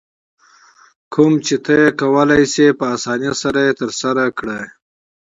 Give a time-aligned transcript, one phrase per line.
[1.13, 4.61] کوم چې ته یې کولای شې په اسانۍ سره یې ترسره کړې.